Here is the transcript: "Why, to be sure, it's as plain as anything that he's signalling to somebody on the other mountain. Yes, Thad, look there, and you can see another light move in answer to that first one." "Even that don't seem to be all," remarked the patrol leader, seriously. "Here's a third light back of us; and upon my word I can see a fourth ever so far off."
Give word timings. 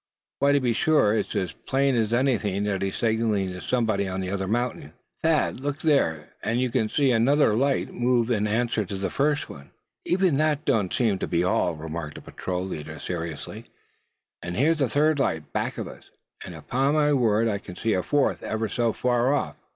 "Why, 0.39 0.53
to 0.53 0.59
be 0.59 0.73
sure, 0.73 1.15
it's 1.15 1.35
as 1.35 1.51
plain 1.53 1.95
as 1.95 2.11
anything 2.11 2.63
that 2.63 2.81
he's 2.81 2.95
signalling 2.95 3.49
to 3.53 3.61
somebody 3.61 4.07
on 4.07 4.19
the 4.19 4.31
other 4.31 4.47
mountain. 4.47 4.93
Yes, 5.23 5.51
Thad, 5.51 5.59
look 5.59 5.81
there, 5.83 6.29
and 6.41 6.59
you 6.59 6.71
can 6.71 6.89
see 6.89 7.11
another 7.11 7.53
light 7.53 7.93
move 7.93 8.31
in 8.31 8.47
answer 8.47 8.83
to 8.83 8.95
that 8.95 9.09
first 9.11 9.47
one." 9.47 9.69
"Even 10.03 10.37
that 10.37 10.65
don't 10.65 10.91
seem 10.91 11.19
to 11.19 11.27
be 11.27 11.43
all," 11.43 11.75
remarked 11.75 12.15
the 12.15 12.21
patrol 12.21 12.65
leader, 12.65 12.97
seriously. 12.97 13.65
"Here's 14.41 14.81
a 14.81 14.89
third 14.89 15.19
light 15.19 15.53
back 15.53 15.77
of 15.77 15.87
us; 15.87 16.09
and 16.43 16.55
upon 16.55 16.95
my 16.95 17.13
word 17.13 17.47
I 17.47 17.59
can 17.59 17.75
see 17.75 17.93
a 17.93 18.01
fourth 18.01 18.41
ever 18.41 18.67
so 18.69 18.93
far 18.93 19.35
off." 19.35 19.55